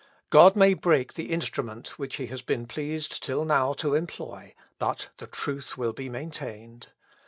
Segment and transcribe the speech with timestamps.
[0.31, 5.09] God may break the instrument which he has been pleased till now to employ, but
[5.17, 6.87] the truth will be maintained.